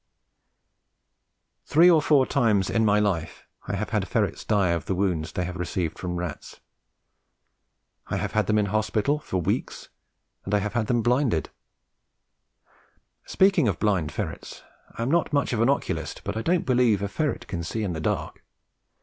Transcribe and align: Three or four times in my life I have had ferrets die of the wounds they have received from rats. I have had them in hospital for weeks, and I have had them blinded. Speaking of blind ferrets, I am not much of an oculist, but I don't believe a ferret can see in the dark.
Three 1.63 1.87
or 1.87 2.01
four 2.01 2.25
times 2.25 2.71
in 2.71 2.83
my 2.83 2.97
life 2.99 3.45
I 3.67 3.75
have 3.75 3.91
had 3.91 4.07
ferrets 4.07 4.43
die 4.43 4.69
of 4.69 4.85
the 4.85 4.95
wounds 4.95 5.31
they 5.33 5.43
have 5.45 5.57
received 5.57 5.99
from 5.99 6.15
rats. 6.15 6.59
I 8.07 8.17
have 8.17 8.31
had 8.31 8.47
them 8.47 8.57
in 8.57 8.65
hospital 8.65 9.19
for 9.19 9.37
weeks, 9.37 9.89
and 10.43 10.55
I 10.55 10.57
have 10.57 10.73
had 10.73 10.87
them 10.87 11.03
blinded. 11.03 11.51
Speaking 13.25 13.67
of 13.67 13.77
blind 13.77 14.11
ferrets, 14.11 14.63
I 14.95 15.03
am 15.03 15.11
not 15.11 15.33
much 15.33 15.53
of 15.53 15.61
an 15.61 15.69
oculist, 15.69 16.23
but 16.23 16.35
I 16.35 16.41
don't 16.41 16.65
believe 16.65 17.03
a 17.03 17.07
ferret 17.07 17.45
can 17.45 17.61
see 17.63 17.83
in 17.83 17.93
the 17.93 18.01
dark. 18.01 18.43